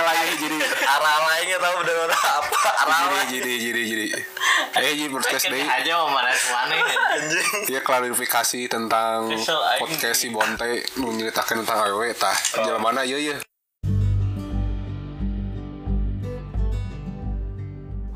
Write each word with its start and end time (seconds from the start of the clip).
lagi 0.00 0.34
jadi 0.40 0.56
arah 0.88 1.16
lainnya 1.28 1.58
tahu 1.60 1.76
udah 1.84 1.96
apa. 2.08 2.60
Arah 2.80 3.00
jadi 3.04 3.12
lain. 3.12 3.28
jadi 3.28 3.52
jadi 3.60 3.82
jadi. 3.84 4.06
Eh 4.72 4.92
jadi 4.96 5.10
podcast 5.12 5.44
deh. 5.52 5.66
aja 5.68 5.92
mau 6.00 6.16
mana 6.16 6.32
anjing. 6.32 7.48
Dia 7.68 7.80
klarifikasi 7.84 8.60
tentang 8.72 9.28
podcast 9.76 10.16
si 10.16 10.32
Bonte 10.32 10.80
menceritakan 10.96 11.60
tentang 11.60 11.78
awewe 11.84 12.16
tah. 12.16 12.36
Jalan 12.56 12.80
mana? 12.80 13.04
Iya 13.04 13.18
iya. 13.20 13.36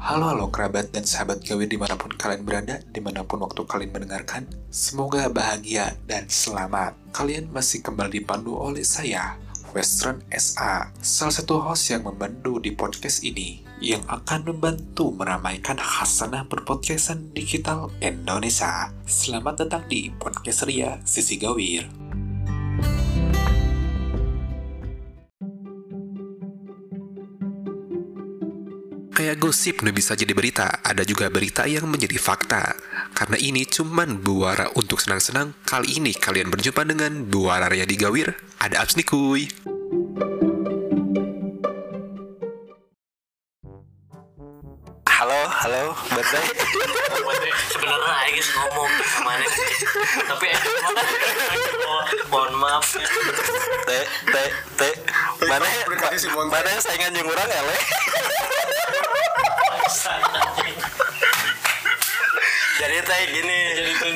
Halo 0.06 0.30
halo 0.30 0.46
kerabat 0.54 0.94
dan 0.94 1.02
sahabat 1.02 1.42
gawe 1.42 1.66
di 1.66 1.74
mana 1.74 1.98
pun 1.98 2.14
kalian 2.14 2.46
berada, 2.46 2.78
di 2.78 3.02
mana 3.02 3.26
pun 3.26 3.42
waktu 3.42 3.66
kalian 3.66 3.90
mendengarkan, 3.90 4.46
semoga 4.70 5.26
bahagia 5.26 5.98
dan 6.06 6.30
selamat. 6.30 6.94
Kalian 7.10 7.50
masih 7.50 7.82
kembali 7.82 8.22
dipandu 8.22 8.54
oleh 8.54 8.86
saya, 8.86 9.34
Western 9.74 10.22
SA, 10.30 10.92
salah 11.00 11.34
satu 11.34 11.58
host 11.58 11.90
yang 11.90 12.06
membantu 12.06 12.62
di 12.62 12.70
podcast 12.76 13.24
ini, 13.26 13.64
yang 13.82 14.04
akan 14.06 14.54
membantu 14.54 15.10
meramaikan 15.10 15.80
khasanah 15.80 16.46
berpodcastan 16.46 17.34
digital 17.34 17.90
Indonesia. 17.98 18.92
Selamat 19.08 19.66
datang 19.66 19.82
di 19.90 20.12
Podcast 20.14 20.68
Ria 20.68 21.00
Sisi 21.02 21.40
Gawir. 21.40 21.88
Kayak 29.16 29.40
gosip 29.40 29.80
nu 29.80 29.96
bisa 29.96 30.12
jadi 30.12 30.36
berita, 30.36 30.84
ada 30.84 31.00
juga 31.00 31.32
berita 31.32 31.64
yang 31.64 31.88
menjadi 31.88 32.20
fakta. 32.20 32.76
Karena 33.12 33.36
ini 33.38 33.68
cuman 33.68 34.24
buara 34.24 34.72
untuk 34.74 34.98
senang-senang, 34.98 35.54
kali 35.68 36.00
ini 36.00 36.16
kalian 36.16 36.50
berjumpa 36.50 36.82
dengan 36.88 37.28
Buara 37.28 37.70
Ria 37.70 37.86
di 37.86 37.94
Gawir. 37.94 38.32
Ada 38.58 38.82
apps 38.82 38.96
nih 38.96 39.06
kuy. 39.06 39.46
halo 45.16 45.48
halo 45.48 45.96
betul 46.12 46.44
sebenarnya 47.72 48.12
Aing 48.20 48.36
ngomong 48.52 48.90
ke 48.94 49.04
mana 49.24 49.46
tapi 50.28 50.48
mohon 52.28 52.52
maaf 52.60 52.86
ya. 52.94 53.08
teh 53.88 54.04
teh 54.28 54.50
teh 54.76 54.94
mana 55.48 55.66
mana 56.52 56.72
saingan 56.84 57.16
jeung 57.16 57.32
urang 57.32 57.48
ele 57.48 57.76
Bangsat, 59.66 60.20
anjing. 60.20 60.35
Jadi 62.86 63.02
teh 63.02 63.22
gini. 63.34 63.60
Jadi 63.74 63.92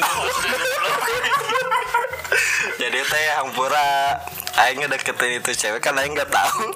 jadi 2.87 3.01
teh 3.03 3.27
hampura 3.43 4.15
aing 4.63 4.79
ngedeketin 4.87 5.43
itu 5.43 5.51
cewek 5.59 5.83
kan 5.83 5.99
aing 5.99 6.15
nggak 6.15 6.31
tahu. 6.31 6.71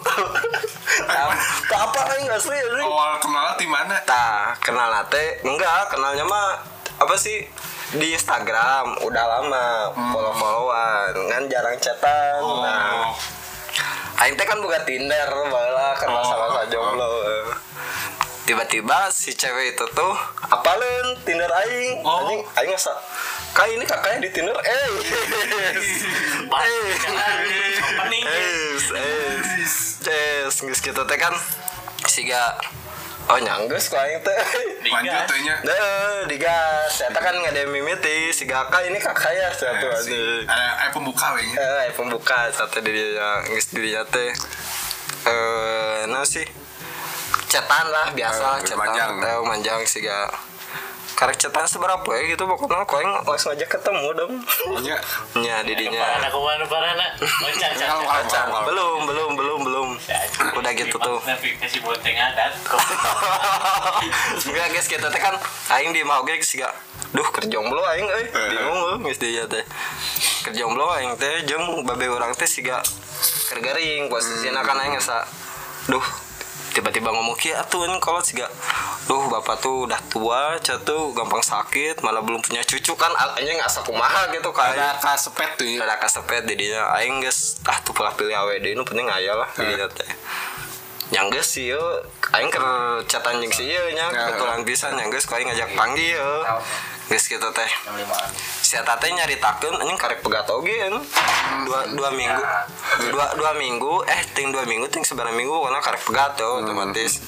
Tahu 1.07 1.31
apa 1.71 2.01
aing 2.19 2.27
nggak 2.27 2.43
sih. 2.43 2.59
Awal 2.83 3.23
kenal 3.23 3.55
di 3.55 3.67
mana? 3.71 3.95
Tah, 4.03 4.59
kenal 4.59 4.91
nate 4.91 5.39
enggak, 5.47 5.95
kenalnya 5.95 6.27
mah 6.27 6.67
apa 6.99 7.15
sih? 7.15 7.47
Di 7.95 8.11
Instagram 8.11 8.99
udah 9.07 9.25
lama 9.39 9.95
follow-followan 9.95 11.15
kan 11.31 11.47
jarang 11.47 11.79
chatan. 11.79 12.43
Nah, 12.43 13.15
aing 14.19 14.35
teh 14.35 14.43
kan 14.43 14.59
buka 14.59 14.83
Tinder 14.83 15.31
baheula 15.31 15.95
kan 15.95 16.11
masa-masa 16.11 16.67
jomblo. 16.67 17.24
Tiba-tiba 18.45 19.09
si 19.09 19.33
cewek 19.33 19.73
itu 19.73 19.85
tuh 19.91 20.15
apalin 20.45 21.17
Tinder 21.25 21.49
aing. 21.49 21.97
Oh. 22.01 22.21
Anjing 22.21 22.41
aing 22.55 22.71
ngasa 22.71 22.93
Kak 23.51 23.67
ini 23.67 23.85
kakaknya 23.85 24.19
di 24.21 24.31
Tinder 24.31 24.53
eh 24.53 24.87
Pas, 26.51 26.67
jangan 26.99 27.37
opening 27.87 28.25
ya. 28.25 28.35
es 28.35 28.85
es 28.91 29.75
es 30.05 30.55
geus 30.59 30.81
kitu 30.81 31.01
teh 31.01 31.17
kan 31.17 31.33
siga 32.05 32.59
oh 33.25 33.39
nyanggeus 33.39 33.89
ku 33.89 33.97
aing 33.97 34.21
teh 34.21 34.39
Lanjut 34.85 35.25
tehnya. 35.25 35.57
Nah, 35.65 36.29
digas. 36.29 36.93
Saya 36.93 37.09
kan 37.11 37.33
yang 37.33 37.73
mimiti. 37.73 38.29
Si 38.29 38.45
kakak 38.45 38.85
ini 38.85 39.01
kakak 39.01 39.33
ya 39.33 39.49
satu 39.49 39.89
Eh, 39.89 39.97
aja. 39.97 40.05
si- 40.05 40.45
Ada 40.45 40.67
ada 40.77 40.91
pembuka 40.93 41.33
wehnya. 41.33 41.57
Eh, 41.57 41.89
pembuka 41.97 42.53
satu 42.53 42.85
dirinya, 42.85 43.41
nggak 43.43 43.65
dirinya 43.73 44.05
teh. 44.05 44.29
Eh, 45.25 46.01
nah 46.05 46.21
sih. 46.21 46.45
Cetan 47.55 47.87
lah 47.87 48.07
biasa, 48.11 48.59
Eh, 48.59 48.67
cetan. 48.67 48.79
manjang. 48.83 49.11
Eh, 49.23 49.39
manjang 49.47 49.79
sih 49.87 50.03
gak. 50.03 50.35
Karek 51.15 51.39
cetan 51.39 51.63
seberapa 51.71 52.03
ya 52.11 52.35
gitu 52.35 52.43
pokoknya 52.43 52.83
kau 52.83 52.99
yang 52.99 53.23
langsung 53.23 53.55
aja 53.55 53.63
ketemu 53.63 54.11
dong. 54.19 54.33
Pokoknya 54.43 54.99
Nya 55.39 55.63
didinya. 55.63 56.03
Parana 56.03 57.07
Kacang. 57.87 58.51
Belum, 58.67 59.07
belum, 59.07 59.31
belum, 59.39 59.59
belum. 59.63 59.89
Udah 60.59 60.73
gitu 60.75 60.99
tuh. 60.99 61.23
Navigasi 61.23 61.79
boteng 61.87 62.19
adat 62.19 62.59
Enggak 64.51 64.67
guys 64.75 64.91
kita 64.91 65.07
teh 65.07 65.23
kan 65.23 65.39
aing 65.79 65.95
di 65.95 66.03
mau 66.03 66.27
sih 66.43 66.59
gak. 66.59 66.75
Duh 67.15 67.29
kerjomblo 67.31 67.87
aing 67.95 68.11
euy. 68.11 68.27
Eh. 68.27 68.49
Bingung 68.51 68.81
euy 68.83 69.07
geus 69.07 69.23
dia 69.23 69.47
teh. 69.47 69.63
Kerjomblo 70.43 70.91
aing 70.99 71.15
teh 71.15 71.47
jeung 71.47 71.87
babe 71.87 72.11
urang 72.11 72.35
teh 72.35 72.51
siga 72.51 72.83
keur 73.49 73.63
garing 73.63 74.11
posisina 74.11 74.67
kan 74.67 74.83
aing 74.83 74.99
asa 74.99 75.23
duh 75.87 76.03
tiba-tiba 76.75 77.15
ngomong 77.15 77.39
kieu 77.39 77.55
atuh 77.55 77.87
anjing 77.87 78.03
kalau 78.03 78.19
siga 78.19 78.51
duh 79.07 79.31
bapak 79.31 79.63
tuh 79.63 79.87
udah 79.87 80.01
tua 80.11 80.59
catu 80.59 81.15
gampang 81.15 81.39
sakit 81.39 82.03
malah 82.03 82.19
belum 82.19 82.43
punya 82.43 82.67
cucu 82.67 82.93
kan 82.99 83.15
anjing 83.15 83.57
asa 83.63 83.87
kumaha 83.87 84.27
gitu 84.35 84.51
kan. 84.51 84.75
Ada 84.75 84.99
kasepet 84.99 85.51
tuh 85.55 85.67
ya. 85.69 85.87
ada 85.87 85.95
kasepet 86.03 86.43
di 86.51 86.55
dia 86.59 86.83
aing 86.99 87.23
geus 87.23 87.63
ah 87.69 87.79
tuh 87.87 87.95
pula 87.95 88.11
pilih 88.19 88.35
awd 88.35 88.65
ini 88.65 88.83
penting 88.83 89.07
aya 89.07 89.39
lah 89.39 89.49
di 89.55 89.65
dia 89.71 89.87
teh. 89.87 90.11
Yang 91.15 91.27
geus 91.39 91.49
sih 91.55 91.71
yo. 91.71 91.83
Aing 92.35 92.51
keur 92.51 92.67
chatan 93.07 93.39
jeung 93.39 93.55
si 93.55 93.71
ieu 93.71 93.85
nya. 93.95 94.11
Ya. 94.11 94.35
kebetulan 94.35 94.67
pisan 94.67 94.99
yang 94.99 95.13
geus 95.13 95.29
ku 95.31 95.39
aing 95.39 95.47
ngajak 95.47 95.71
panggil 95.79 96.19
yo. 96.19 96.33
Geus 97.13 97.31
kitu 97.31 97.49
teh 97.55 97.71
si 98.75 98.83
eta 98.83 98.99
teh 98.99 99.07
nyaritakeun 99.07 99.79
anjing 99.79 99.95
karek 99.95 100.19
pegat 100.19 100.51
oge 100.51 100.75
anu. 100.83 100.99
dua 101.63 101.87
dua 101.95 102.11
minggu. 102.11 102.43
Dua 103.07 103.27
dua 103.39 103.55
minggu 103.55 104.03
eh 104.05 104.21
ting 104.35 104.51
dua 104.51 104.67
minggu 104.67 104.91
ting 104.91 105.07
sebenarnya 105.07 105.31
minggu 105.33 105.55
karena 105.55 105.79
karek 105.79 106.03
pegat 106.03 106.35
tuh 106.35 106.59
otomatis. 106.59 107.23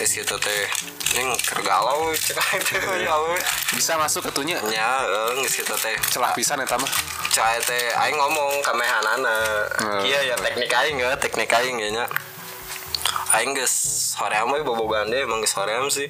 Terus 0.00 0.10
gitu 0.16 0.34
teh 0.40 0.64
Ini 1.12 1.28
keur 1.44 1.60
galau 1.60 2.08
cek. 2.16 2.40
Aing 2.40 2.62
teh 2.72 2.80
ya 3.04 3.12
we 3.20 3.36
Bisa 3.76 4.00
masuk 4.00 4.24
ketunya. 4.24 4.56
nya 4.64 5.04
eh, 5.04 5.36
geus 5.36 5.52
kitu 5.52 5.76
teh 5.76 5.92
Celah 6.08 6.32
pisan 6.32 6.56
eta 6.56 6.80
mah. 6.80 6.88
cai 7.28 7.60
teh 7.60 7.92
aing 7.92 8.16
ngomong 8.16 8.64
ka 8.64 8.72
mehanana 8.72 9.36
Hmm. 9.76 10.00
iya 10.00 10.24
ya 10.24 10.36
teknik 10.40 10.72
aing 10.72 10.96
ya 10.96 11.12
teknik 11.20 11.52
aing 11.52 11.76
ya 11.76 11.88
nya. 11.92 12.04
Aing 13.32 13.52
geus 13.52 13.76
hoream 14.16 14.48
we 14.48 14.64
bobogan 14.64 15.12
deh 15.12 15.20
emang 15.20 15.44
geus 15.44 15.52
hoream 15.52 15.84
sih 15.88 16.08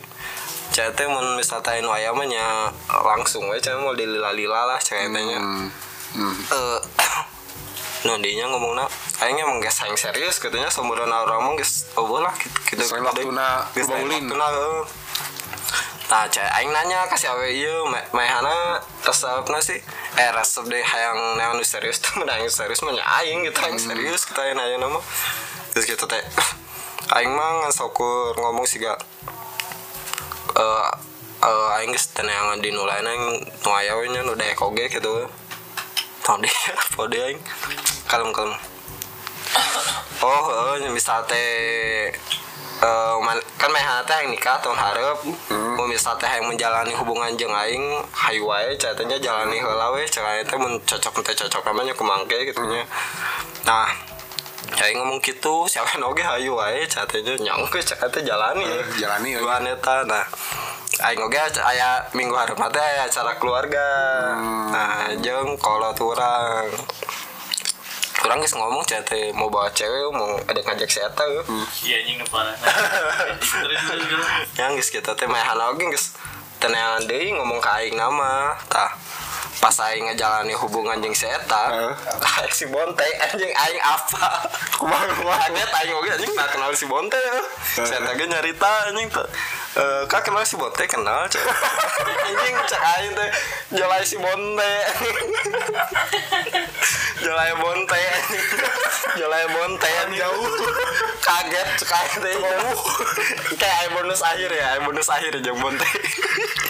cai 0.72 0.88
teh 0.91 1.05
mun 1.05 1.37
misal 1.37 1.60
teh 1.60 1.78
nu 1.78 1.88
aya 1.88 2.10
mah 2.10 2.25
nya 2.25 2.72
langsung 2.88 3.44
cai 3.55 3.77
mau 3.77 3.93
dilila-lila 3.93 4.66
lah 4.66 4.81
cai 4.81 5.05
teh 5.05 5.22
nya 5.22 5.38
Hmm. 5.38 5.69
Hmm. 6.12 6.34
eh 6.50 6.78
no 8.05 8.19
dinya 8.19 8.50
ngomongna 8.50 8.84
aing 9.21 9.38
emang 9.38 9.60
geus 9.60 9.78
aing 9.81 9.94
serius 9.94 10.37
katanya 10.37 10.66
seumuran 10.66 11.06
orang 11.06 11.41
mah 11.41 11.55
geus 11.55 11.87
oh 11.94 12.09
lah 12.19 12.34
gitu 12.34 12.83
gitu 12.83 12.99
waktuna 12.99 13.62
Geus 13.72 13.87
baulin. 13.87 14.27
waktuna, 14.27 14.47
heuh. 14.50 14.84
Nah, 16.10 16.28
cai 16.28 16.44
aing 16.44 16.69
nanya 16.69 17.09
kasih 17.09 17.31
awe 17.31 17.47
ieu 17.47 17.89
me- 17.89 18.04
mehana 18.12 18.77
resepna 19.00 19.56
sih. 19.62 19.81
Eh 20.19 20.28
resep 20.28 20.66
deh 20.66 20.83
hayang 20.83 21.39
neon 21.39 21.56
serius 21.65 22.03
tuh 22.03 22.12
mun 22.21 22.28
aing 22.28 22.50
serius 22.50 22.83
mah 22.83 22.93
aing 23.22 23.47
gitu 23.47 23.56
aing 23.62 23.78
serius 23.78 24.28
kita 24.28 24.44
yang 24.44 24.60
nanya 24.60 24.77
nama. 24.83 25.00
Terus 25.72 25.87
gitu 25.87 26.04
teh. 26.04 26.21
Aing 27.16 27.33
mah 27.33 27.65
ngan 27.65 27.72
sokur 27.72 28.33
ngomong 28.37 28.65
sih 28.65 28.81
gak 28.81 28.97
eh 30.57 30.91
eh 31.43 31.67
aing 31.79 31.91
geus 31.91 32.13
teneangan 32.15 32.61
di 32.61 32.71
nu 32.71 32.85
lain 32.85 33.07
aing 33.07 33.25
nu 33.45 33.71
aya 33.71 33.97
we 33.99 34.09
nya 34.09 34.23
nu 34.23 34.35
daek 34.37 34.61
oge. 34.63 34.89
Tong 36.23 36.39
deh, 36.39 36.55
pode 36.97 37.19
aing. 37.19 37.41
Kalem 38.07 38.31
kalem. 38.31 38.55
Oh, 40.23 40.79
eh, 40.79 40.87
misal 40.95 41.27
teh 41.27 42.15
eh, 42.83 43.15
man- 43.22 43.47
kan 43.59 43.71
meh 43.71 43.83
teh 44.07 44.16
yang 44.22 44.31
nikah 44.31 44.59
tahun 44.63 44.78
harap 44.78 45.19
mau 45.78 45.87
misal 45.87 46.15
teh 46.19 46.27
yang 46.27 46.47
menjalani 46.47 46.95
hubungan 46.95 47.31
jeung 47.39 47.55
aing 47.55 48.03
hayu 48.10 48.47
wae 48.47 48.75
catanya 48.78 49.19
jalani 49.19 49.59
heula 49.59 49.91
we 49.95 50.07
teh 50.07 50.59
mun 50.59 50.78
cocok 50.83 51.22
teh 51.27 51.34
cocok 51.34 51.63
namanya 51.66 51.95
kumangke 51.95 52.39
gitu 52.43 52.63
nya 52.66 52.83
nah 53.63 53.87
aing 54.80 54.97
ngomong 54.97 55.21
gitu 55.21 55.69
siapa 55.69 56.01
oge? 56.01 56.24
Hayu 56.24 56.57
wae 56.57 56.89
catanya 56.89 57.36
nyong 57.36 57.69
ke 57.69 57.84
cek 57.84 58.01
teh 58.09 58.22
jalani. 58.24 58.65
Eh, 58.65 58.84
jalani, 58.97 59.36
we. 59.36 59.41
dua 59.45 59.60
neta. 59.60 60.07
Nah 60.09 60.24
aing 61.04 61.21
oge 61.21 61.39
aya 61.60 62.01
minggu 62.16 62.33
hareup 62.33 62.60
teh 62.72 62.80
aya 62.80 63.04
acara 63.04 63.36
keluarga. 63.36 63.89
Nah 64.72 65.13
jeung 65.21 65.59
kolot 65.60 65.98
urang 66.01 66.72
Kurang 68.22 68.39
guys 68.39 68.54
ngomong 68.54 68.86
chat 68.86 69.03
teh 69.03 69.34
mau 69.34 69.51
bawa 69.51 69.66
cewek 69.74 70.15
mau 70.15 70.39
ada 70.47 70.63
ngajak 70.63 70.86
si 70.86 71.03
Eta 71.03 71.27
yuk. 71.27 71.42
Iya 71.83 72.07
anjing 72.07 72.22
terus 73.66 73.83
terus 73.83 74.27
yang 74.54 74.78
geus 74.78 74.95
kita 74.95 75.19
teh 75.19 75.27
mah 75.27 75.42
oge 75.74 75.91
geus 75.91 76.15
teneangan 76.63 77.03
deui 77.10 77.34
ngomong 77.34 77.59
ka 77.59 77.83
aing 77.83 77.98
nama 77.98 78.54
tah 78.71 78.95
pas 79.60 79.77
aing 79.91 80.09
ngejalani 80.09 80.54
hubungan 80.57 81.03
jeung 81.04 81.13
si 81.13 81.28
eta 81.28 81.93
aing 82.41 82.54
si 82.54 82.65
bonte 82.71 83.04
anjing 83.21 83.53
aing 83.53 83.81
apa? 83.84 84.49
Kumaha, 84.81 85.04
kumaha? 85.13 85.51
kaget 85.51 85.72
aing 85.83 85.93
oge 85.99 86.10
anjing 86.16 86.33
tak 86.33 86.49
kenal 86.57 86.72
si 86.72 86.87
bonte 86.89 87.21
si 87.75 87.93
eta 87.93 88.10
ge 88.16 88.25
nyarita 88.25 88.72
anjing 88.89 89.09
teh. 89.13 89.28
Eh, 89.72 90.03
kak 90.09 90.25
kenal 90.25 90.45
si 90.45 90.57
bonte 90.57 90.84
kenal 90.84 91.25
cek. 91.33 91.41
Anjing 92.28 92.57
cek 92.69 92.83
aing 92.97 93.13
teh 93.16 93.31
jalai 93.77 94.04
si 94.04 94.16
bonte. 94.21 94.72
Jalai 97.22 97.55
bonte 97.55 98.03
jalai 99.15 99.47
bonte 99.55 99.91
jauh 100.19 100.47
kaget 101.22 101.69
teh 102.19 102.34
jauh 102.34 102.80
kayak 103.54 103.77
aing 103.86 103.95
bonus 103.95 104.21
akhir 104.27 104.51
ya 104.51 104.66
aing 104.74 104.84
bonus 104.84 105.09
akhir 105.09 105.39
jeung 105.39 105.59
bonte 105.63 105.86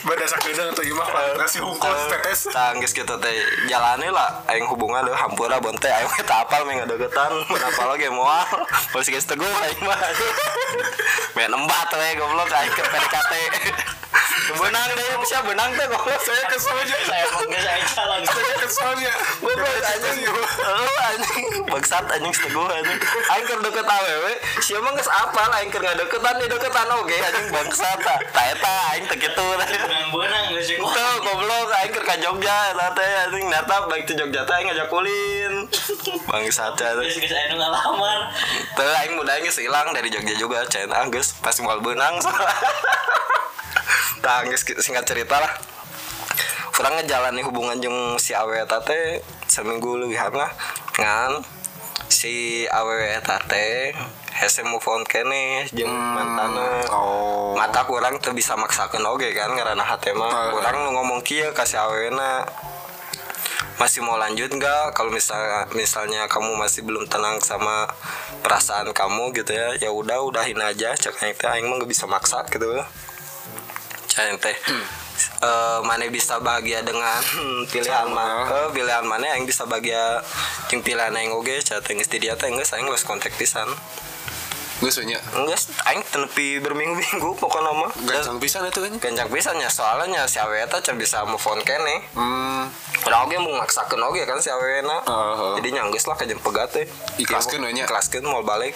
Bada 0.03 0.27
sakedeung 0.27 0.75
atau 0.75 0.83
imah 0.83 1.09
ngasih 1.39 1.63
hukum 1.63 1.95
tetes. 2.11 2.51
Tanggis 2.51 2.91
gitu 2.91 3.15
teh. 3.23 3.35
Jalani 3.71 4.11
lah 4.11 4.43
aing 4.51 4.67
hubungan 4.67 5.07
deh 5.07 5.15
hampura 5.15 5.63
bonte 5.63 5.87
aing 5.87 6.11
tak 6.27 6.43
apal 6.43 6.67
meh 6.67 6.83
ngadegetan. 6.83 7.31
Mun 7.47 7.63
apal 7.63 7.87
lagi 7.95 8.11
moal 8.11 8.43
Terus 8.91 9.07
geus 9.07 9.27
teguh 9.31 9.47
aing 9.47 9.81
mah. 9.87 9.99
Meh 11.39 11.47
nembat 11.47 11.89
we 11.95 12.19
goblok 12.19 12.51
aing 12.51 12.75
ke 12.75 12.83
PDKT 12.83 13.33
Benang 14.43 14.91
deh 14.99 15.07
bisa 15.23 15.39
benang 15.47 15.71
teh 15.79 15.87
goblok 15.87 16.19
saya 16.19 16.43
kesel 16.51 16.75
aja 16.75 16.97
saya 17.11 17.25
gak 17.31 17.63
saya 17.63 17.81
jalan 17.95 18.21
Saya 18.27 18.55
keselnya. 18.59 19.15
Goblok 19.39 19.83
anjing. 19.87 20.19
Heeh 20.27 20.91
anjing. 21.07 21.47
Bangsat 21.71 22.05
anjing 22.11 22.35
teguh 22.35 22.67
anjing. 22.67 22.99
Aing 23.31 23.45
keur 23.47 23.61
deket 23.63 23.87
awewe 23.87 24.33
sia 24.59 24.79
mah 24.83 24.93
geus 24.99 25.07
apal 25.07 25.51
aing 25.63 25.71
keur 25.71 25.83
ngadeketan 25.87 26.35
di 26.43 26.47
deketan 26.51 26.89
oge 26.91 27.19
anjing 27.23 27.47
bangsat 27.55 27.99
tah 28.03 28.19
Tah 28.35 28.45
eta 28.51 28.73
aing 28.95 29.05
teh 29.07 29.19
kitu 29.19 29.47
benang-benang 29.63 30.45
gak 30.51 30.63
sih 30.67 30.77
Tuh 30.83 31.15
goblok 31.23 31.71
aing 31.79 31.93
keur 31.95 32.05
ka 32.05 32.17
Jogja 32.19 32.75
eta 32.75 32.87
teh 32.99 33.11
anjing 33.31 33.47
nata 33.47 33.87
baik 33.87 34.11
ti 34.11 34.19
Jogja 34.19 34.43
teh 34.43 34.55
aing 34.59 34.67
ngajak 34.75 34.89
kulin. 34.91 35.55
Bangsat 36.27 36.75
ya. 36.83 36.99
terus 36.99 37.15
guys 37.15 37.31
saya 37.31 37.55
ngalamar 37.55 38.35
Teu 38.75 38.91
aing 38.91 39.15
muda 39.15 39.39
geus 39.39 39.63
ilang 39.63 39.95
dari 39.95 40.11
Jogja 40.11 40.35
juga 40.35 40.67
cen 40.67 40.91
ah 40.91 41.07
geus 41.07 41.39
pas 41.39 41.55
moal 41.63 41.79
beunang. 41.79 42.19
Tah 42.19 42.35
geus 44.47 44.63
singkat 44.79 45.05
cerita 45.05 45.37
lah. 45.39 45.53
Kurang 46.73 46.97
ngejalani 46.97 47.45
hubungan 47.45 47.77
jeung 47.79 48.17
si 48.17 48.33
awe 48.33 48.65
eta 48.65 48.81
teh 48.81 49.21
seminggu 49.45 50.01
leuwihan 50.01 50.33
lah 50.33 50.49
ngan 50.97 51.45
si 52.09 52.65
awe 52.65 53.21
eta 53.21 53.37
teh 53.45 53.93
hese 54.33 54.65
move 54.65 54.81
on 54.89 55.05
kene 55.05 55.69
jeung 55.77 55.93
mantana 55.93 56.81
Oh. 56.89 57.53
mata 57.53 57.85
kurang 57.85 58.17
tuh 58.25 58.33
bisa 58.33 58.57
maksakan 58.57 59.05
oge 59.05 59.37
kan 59.37 59.53
karena 59.53 59.85
hati 59.85 60.17
mah 60.17 60.33
Ah. 60.33 60.49
kurang 60.49 60.89
ngomong 60.97 61.21
kia 61.21 61.53
kasih 61.53 61.85
awena 61.85 62.49
masih 63.77 64.01
mau 64.01 64.17
lanjut 64.17 64.49
nggak 64.49 64.97
kalau 64.97 65.13
misalnya 65.13 65.69
misalnya 65.77 66.25
kamu 66.33 66.57
masih 66.57 66.81
belum 66.89 67.05
tenang 67.05 67.37
sama 67.45 67.85
perasaan 68.41 68.89
kamu 68.97 69.37
gitu 69.37 69.53
ya 69.53 69.77
ya 69.77 69.91
udah 69.93 70.25
udahin 70.25 70.57
aja 70.57 70.97
cek 70.97 71.21
aing 71.21 71.37
teh 71.37 71.49
aing 71.53 71.69
mah 71.69 71.77
nggak 71.77 71.93
bisa 71.93 72.09
maksa 72.09 72.41
gitu 72.49 72.81
cek 74.13 74.37
teh 74.37 74.57
eh, 75.41 75.81
mana 75.81 76.05
bisa 76.13 76.37
bahagia 76.45 76.85
dengan 76.85 77.17
pilihan 77.73 78.13
mana 78.13 78.45
eh, 78.45 78.69
pilihan 78.77 79.05
mana 79.09 79.25
yang 79.33 79.49
bisa 79.49 79.65
bahagia 79.65 80.21
jeung 80.69 80.85
pilihan 80.85 81.17
aing 81.17 81.33
oge 81.33 81.65
cek 81.65 81.81
teh 81.81 81.97
geus 81.97 82.13
di 82.13 82.21
dia 82.21 82.37
teh 82.37 82.53
geus 82.53 82.77
aing 82.77 82.85
lost 82.93 83.09
kontak 83.09 83.33
pisan 83.41 83.69
Geus 84.83 84.99
we 84.99 85.07
nya. 85.07 85.23
Enggak, 85.39 85.63
aing 85.87 86.03
tenepi 86.11 86.59
berminggu-minggu 86.59 87.39
pokoknya 87.39 87.71
mah. 87.71 87.95
Gancang 88.03 88.43
pisan 88.43 88.67
itu 88.67 88.83
kan. 88.83 88.91
Kencang 88.99 89.31
pisannya 89.31 89.71
soalnya 89.71 90.27
si 90.27 90.43
awe 90.43 90.59
eta 90.59 90.83
can 90.83 90.99
bisa 90.99 91.23
move 91.23 91.39
on 91.47 91.63
kene. 91.63 92.03
Hmm. 92.19 92.67
Udah 93.07 93.23
oge 93.23 93.39
mau 93.39 93.55
maksakeun 93.63 94.03
oge 94.03 94.27
kan 94.27 94.43
si 94.43 94.51
awe 94.51 94.83
na. 94.83 94.99
Heeh. 95.07 95.63
Jadi 95.63 95.69
nyanggeus 95.79 96.11
lah 96.11 96.19
kajian 96.19 96.43
pegat 96.43 96.75
teh. 96.75 96.91
Ikhlaskeun 97.23 97.63
we 97.63 97.71
nya. 97.71 97.87
Ikhlaskeun 97.87 98.27
mau 98.27 98.43
balik. 98.43 98.75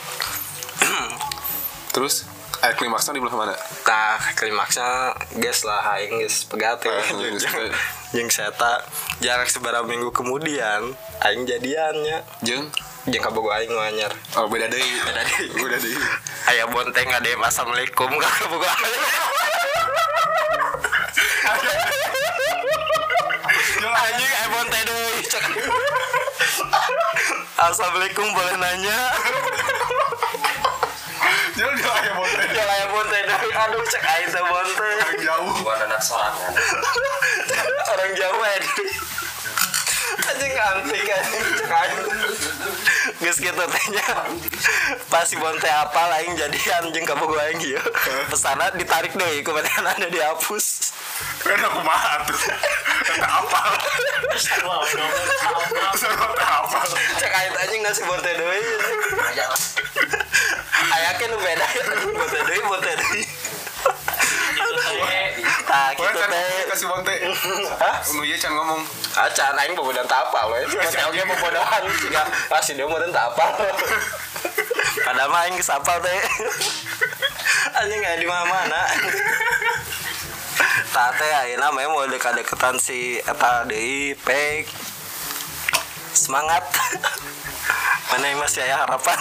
Terus 1.98 2.22
air 2.66 2.74
klimaksnya 2.74 3.14
di 3.14 3.22
belah 3.22 3.36
mana? 3.38 3.54
Tah 3.86 4.18
klimaksnya 4.34 5.14
geus 5.38 5.62
lah 5.62 5.86
aing 5.94 6.18
geus 6.18 6.50
pegat 6.50 6.82
geus 6.82 7.46
pegat. 7.46 7.70
Jeung 8.10 8.26
seta 8.26 8.82
jarak 9.22 9.46
seberapa 9.46 9.86
minggu 9.86 10.10
kemudian 10.10 10.90
aing 11.22 11.46
jadiannya. 11.46 12.26
Jeung 12.42 12.66
Jeung 13.06 13.22
kabogo 13.22 13.54
aing 13.54 13.70
nu 13.70 13.78
anyar. 13.78 14.10
Oh 14.34 14.50
beda 14.50 14.66
deui. 14.66 14.98
Beda 15.06 15.22
deui. 15.22 15.46
Beda 15.62 15.78
deui. 15.78 15.94
Aya 16.50 16.66
bonteng 16.66 17.06
ade 17.06 17.38
assalamualaikum 17.38 18.10
ka 18.18 18.30
kabogo 18.42 18.66
aing. 18.66 19.04
Anjing 23.86 24.32
aya 24.34 24.48
bonteng 24.50 24.82
deui. 24.90 25.22
Assalamualaikum 27.56 28.26
boleh 28.34 28.58
nanya. 28.58 28.98
Jangan 31.54 31.72
dia 31.78 31.88
aya 31.88 32.10
bonte. 32.18 32.44
Ya 32.50 32.64
aya 32.66 32.86
bonteng 32.90 33.22
deui. 33.22 33.45
Aduh 33.56 33.80
cek 33.88 34.04
aing 34.04 34.28
teh 34.28 34.42
bonteng. 34.44 34.98
Jauh. 35.24 35.48
bukan 35.64 35.88
anak 35.88 36.00
sorangan 36.04 36.52
Orang 37.92 38.12
Jawa 38.12 38.46
ya 38.52 38.58
deui. 38.60 38.86
Anjing 40.26 40.52
antik 40.52 41.08
anjing 41.08 41.44
cek 41.56 41.72
aing. 41.72 41.98
Geus 43.24 43.38
kitu 43.40 43.56
teh 43.56 43.84
nya. 43.96 44.08
Pas 45.08 45.24
si 45.24 45.40
bonte 45.40 45.64
apa 45.72 46.02
lain 46.12 46.36
jadi 46.36 46.84
anjing 46.84 47.08
kabogo 47.08 47.40
aing 47.40 47.56
ieu. 47.64 47.80
Pesana 48.28 48.68
ditarik 48.76 49.16
deui 49.16 49.40
ku 49.40 49.56
anda 49.56 50.08
dihapus. 50.12 50.92
Kan 51.40 51.56
aku 51.56 51.80
mah 51.80 52.28
tuh. 52.28 52.36
Apa. 53.24 53.60
Apa. 56.44 56.80
Cek 57.16 57.32
aing 57.32 57.52
teh 57.56 57.60
anjing 57.64 57.80
ngasih 57.88 58.04
bonte 58.04 58.30
deui. 58.36 58.60
Ayakeun 60.86 61.28
nu 61.34 61.38
beda 61.40 61.66
ya 61.72 61.82
bonte 62.14 62.38
deui 62.46 62.62
bonte 62.68 62.92
deui. 63.00 63.24
itu 64.56 64.80
saya 64.82 65.20
Tah 65.66 65.90
Boleh 65.98 66.14
kasih 66.76 66.92
bonte. 66.92 67.16
Hah? 67.82 67.96
Nu 68.12 68.20
ieu 68.20 68.36
can 68.36 68.52
ngomong. 68.52 68.84
Acan 69.16 69.56
aing 69.56 69.72
bobodan 69.72 70.04
tak 70.04 70.28
apa 70.28 70.52
we. 70.52 70.60
Bonte 70.68 71.00
oge 71.08 71.24
bobodan 71.24 71.64
siga 71.96 72.22
pasti 72.52 72.76
dia 72.76 72.84
meureun 72.84 73.08
tak 73.08 73.32
apa. 73.32 73.64
Padahal 75.08 75.32
mah 75.32 75.40
aing 75.48 75.56
geus 75.56 75.72
apal 75.72 75.96
teh. 76.04 76.20
Anjing 77.80 78.04
aya 78.04 78.20
di 78.20 78.28
mana-mana. 78.28 78.82
Tah 80.92 81.16
teh 81.16 81.32
ayeuna 81.48 81.72
mah 81.72 81.88
mau 81.88 82.04
dekat-dekatan 82.04 82.76
si 82.76 83.24
eta 83.24 83.64
deui 83.64 84.12
pek. 84.20 84.68
Semangat. 86.12 86.60
Mana 88.12 88.24
yang 88.28 88.40
masih 88.44 88.68
aya 88.68 88.84
harapan. 88.84 89.16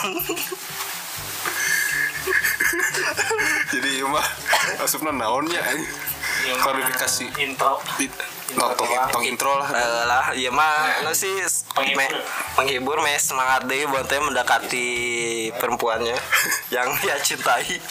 Jadi 3.72 3.90
ieu 4.04 4.12
mah 4.12 4.28
asupna 4.84 5.16
naonnya 5.16 5.64
anjing. 5.64 6.15
Yang 6.46 6.60
Klarifikasi. 6.60 7.26
intro 7.38 7.82
No, 8.54 8.70
tong, 8.72 8.86
tong 9.10 9.26
intro 9.26 9.58
lah. 9.58 9.68
Lah 10.06 10.26
iya 10.32 10.48
mah 10.48 11.02
nu 11.02 11.12
sih 11.12 11.34
Penghibur. 11.74 11.98
me- 12.00 12.22
menghibur 12.56 12.98
me 13.00 13.18
semangat 13.18 13.66
deh 13.66 13.84
buat 13.86 14.06
mendekati 14.06 14.88
perempuannya 15.54 16.14
yang 16.76 16.94
dia 17.00 17.18
cintai 17.20 17.82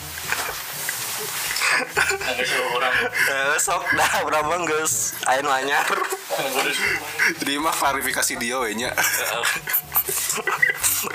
nggak 1.75 2.95
Eh, 3.27 3.59
sok 3.59 3.83
dah 3.91 4.23
berapa 4.23 4.55
geus 4.65 5.19
aya 5.25 5.43
nu 5.43 5.51
anyar 5.51 5.83
Jadi 7.35 7.59
mah 7.59 7.75
klarifikasi 7.75 8.39
dia 8.39 8.55
we 8.57 8.75
nya. 8.75 8.95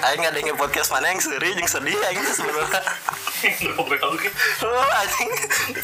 aing 0.02 0.20
ngadengin 0.20 0.54
podcast 0.54 0.90
mana 0.90 1.10
yang 1.10 1.20
seri 1.20 1.54
jeung 1.54 1.64
sedih 1.66 1.96
aing 1.96 2.20
sebenarnya 2.26 2.82
Oke 3.40 4.30
Oh, 4.68 4.88
anjing. 5.00 5.32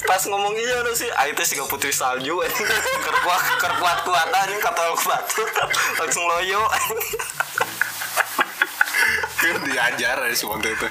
Pas 0.04 0.22
ngomong 0.28 0.56
iya 0.60 0.84
nu 0.84 0.92
sih. 0.92 1.08
Aing 1.16 1.36
teh 1.40 1.48
siga 1.48 1.64
putri 1.68 1.92
salju 1.96 2.44
anjing. 2.44 2.68
Keur 3.04 3.18
kuat 3.80 4.28
anjing 4.36 4.60
katol 4.60 4.92
ku 5.00 5.08
batur 5.08 5.48
langsung 6.04 6.26
loyo 6.28 6.62
anjing. 6.68 7.00
Kan 9.40 9.56
diajar 9.64 10.18
ya 10.20 10.36
si 10.36 10.44
bonte 10.44 10.68
itu. 10.68 10.88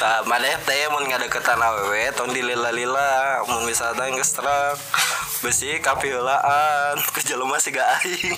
Nah, 0.00 0.24
maneh 0.24 0.56
teh 0.64 0.88
mun 0.92 1.04
ngadeketan 1.08 1.60
awewe 1.60 2.08
tong 2.16 2.32
dilila-lila 2.32 3.44
mun 3.48 3.64
misalnya 3.64 4.12
geus 4.12 4.32
terang. 4.36 4.76
Besi 5.40 5.80
kapiheulaan 5.80 7.00
ke 7.16 7.24
jelema 7.24 7.56
siga 7.56 7.84
aing. 8.00 8.36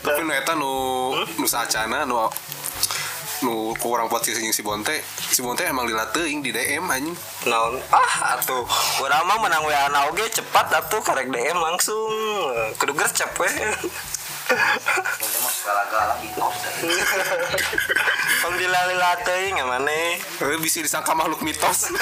Tapi 0.00 0.20
nu 0.24 0.32
eta 0.32 0.52
nu 0.56 0.72
nu 1.40 1.46
saacana 1.48 2.04
nu 2.04 2.28
nu 3.40 3.72
kurang 3.80 4.12
podcast 4.12 4.36
jeung 4.40 4.52
si 4.52 4.60
bonte. 4.60 5.00
Si 5.32 5.40
bonte 5.40 5.64
emang 5.64 5.88
dilateuing 5.88 6.44
di 6.44 6.52
DM 6.52 6.84
anjing. 6.84 7.16
Naon? 7.48 7.80
Ah, 7.88 8.36
atuh. 8.36 8.68
Urang 9.00 9.24
mah 9.24 9.38
menang 9.40 9.64
WA 9.64 9.88
na 9.88 10.08
oge 10.12 10.28
cepat 10.28 10.68
atuh 10.68 11.00
karek 11.00 11.32
DM 11.32 11.56
langsung. 11.56 12.12
Kudu 12.76 12.92
gercep 12.92 13.32
we. 13.40 13.48
Tong 18.40 18.54
dilila-lila 18.56 19.10
teuing 19.24 19.56
ya 19.56 19.64
maneh. 19.64 20.20
Tapi 20.36 20.56
bisa 20.60 20.84
disangka 20.84 21.16
makhluk 21.16 21.40
mitos. 21.40 21.88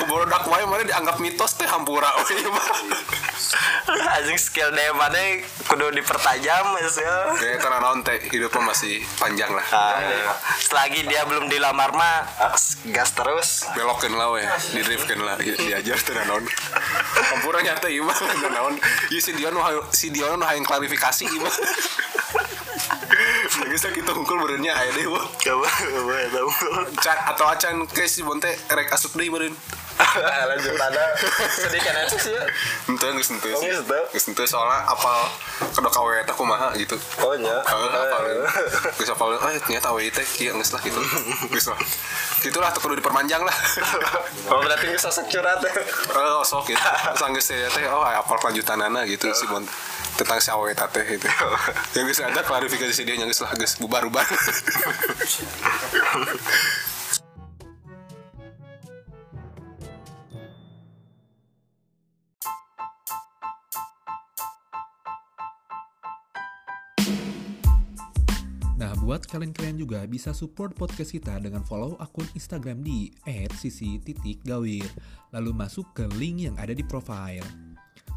Ku 0.00 0.04
bododak 0.08 0.44
wae 0.48 0.64
mana 0.68 0.84
dianggap 0.84 1.16
mitos 1.22 1.56
teh 1.56 1.68
hampura 1.68 2.10
we 2.28 2.36
mah. 2.48 2.68
anjing 4.18 4.38
skill 4.38 4.70
DM 4.70 4.96
mana 4.96 5.42
kudu 5.66 5.90
dipertajam 5.94 6.64
ya 6.78 6.88
Ya 7.40 7.54
karena 7.58 7.78
naon 7.82 8.02
teh 8.06 8.18
hidupnya 8.30 8.62
masih 8.62 9.02
panjang 9.18 9.50
lah. 9.50 9.66
Ah, 9.72 9.98
selagi 10.58 11.06
dia 11.06 11.26
belum 11.26 11.50
dilamar 11.50 11.90
mah 11.94 12.26
gas 12.94 13.10
terus. 13.14 13.66
Belokin 13.74 14.14
lah 14.14 14.30
we 14.34 14.42
didriftkan 14.74 15.20
lah. 15.22 15.34
Di- 15.38 15.58
diajar 15.58 15.98
teh 15.98 16.14
naon 16.26 16.44
hampura 17.34 17.62
nyata 17.62 17.86
ieu 17.90 18.04
mah 18.06 18.16
teu 18.16 18.50
naon 18.50 18.74
ieu 19.10 19.20
si 19.20 19.32
Dion 19.34 19.54
si 19.90 20.10
Dion 20.10 20.38
nu 20.38 20.46
hayang 20.46 20.66
klarifikasi 20.66 21.26
mah 21.40 21.54
Geus 23.70 23.86
kita 23.86 24.10
hungkul 24.14 24.38
beureunya 24.40 24.72
aya 24.74 24.90
wah. 25.10 25.26
coba 25.38 25.68
coba 25.68 26.50
Can 27.02 27.18
atau 27.34 27.46
acan 27.50 27.74
ke 27.86 28.06
si 28.06 28.22
Bonte 28.22 28.50
rek 28.70 28.90
asup 28.90 29.14
deui 29.18 29.50
meureun. 30.16 30.46
lanjut 30.50 30.74
ada 30.74 31.04
sedih 31.50 31.80
kan 31.80 31.94
itu 32.02 32.16
sih 32.18 32.32
ya 32.34 32.44
geus 32.90 33.28
henteu 33.30 33.52
Oh, 33.54 33.60
sih. 33.60 33.70
Geus 34.12 34.24
henteu 34.26 34.46
soalnya 34.46 34.84
apal 34.86 35.18
kedok 35.70 35.94
awe 35.96 36.12
eta 36.20 36.32
kumaha 36.32 36.68
gitu. 36.74 36.96
oh 37.22 37.34
nya 37.36 37.56
Heeh, 37.62 37.88
apal. 37.90 38.22
Geus 38.96 39.10
apal 39.10 39.28
eh 39.34 39.58
ternyata 39.60 39.88
awe 39.90 40.00
teh 40.02 40.26
kieu 40.26 40.52
geus 40.54 40.70
lah 40.70 40.82
gitu. 40.82 41.00
Geus 41.50 41.66
lah. 41.70 41.78
Gitulah 42.40 42.68
tuh 42.72 42.80
kudu 42.80 42.96
diperpanjang 42.96 43.42
lah. 43.42 43.56
oh 44.48 44.60
berarti 44.60 44.88
bisa 44.88 45.08
curhat 45.12 45.60
ya 45.60 45.72
Oh, 46.16 46.42
sok 46.42 46.70
gitu. 46.70 46.80
Sanggeus 47.14 47.46
saya 47.46 47.68
teh 47.70 47.84
oh 47.86 48.02
apal 48.02 48.38
kelanjutanana 48.38 49.04
gitu 49.04 49.30
si 49.32 49.44
Bon 49.46 49.62
tentang 50.16 50.36
si 50.38 50.50
awe 50.50 50.68
teh 50.70 51.04
gitu. 51.06 51.28
Yang 51.96 52.04
geus 52.12 52.20
ada 52.22 52.40
klarifikasi 52.42 53.00
dia 53.04 53.14
yang 53.16 53.28
geus 53.28 53.42
lah 53.42 53.52
geus 53.54 53.76
bubar-bubar. 53.78 54.24
Nah, 55.90 56.18
kalian-kalian 69.30 69.78
juga 69.78 70.02
bisa 70.10 70.34
support 70.34 70.74
podcast 70.74 71.14
kita 71.14 71.38
dengan 71.38 71.62
follow 71.62 71.94
akun 72.02 72.26
Instagram 72.34 72.82
di 72.82 73.14
@sisi.gawir, 73.54 74.86
lalu 75.30 75.50
masuk 75.54 75.86
ke 75.94 76.04
link 76.18 76.50
yang 76.50 76.56
ada 76.58 76.74
di 76.74 76.82
profile. 76.82 77.46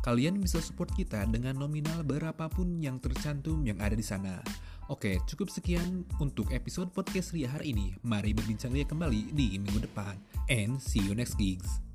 Kalian 0.03 0.41
bisa 0.41 0.60
support 0.60 0.91
kita 0.91 1.24
dengan 1.32 1.55
nominal 1.55 2.03
berapapun 2.03 2.82
yang 2.84 3.00
tercantum 3.00 3.63
yang 3.63 3.79
ada 3.79 3.96
di 3.96 4.03
sana. 4.03 4.43
Oke, 4.91 5.15
cukup 5.29 5.48
sekian 5.48 6.03
untuk 6.20 6.51
episode 6.51 6.91
podcast 6.91 7.32
Ria 7.32 7.48
hari 7.48 7.72
ini. 7.72 7.96
Mari 8.03 8.36
berbincang 8.36 8.75
Ria 8.75 8.84
kembali 8.84 9.32
di 9.32 9.55
minggu 9.55 9.79
depan. 9.79 10.20
And 10.51 10.75
see 10.75 11.00
you 11.00 11.15
next 11.15 11.39
gigs. 11.39 11.92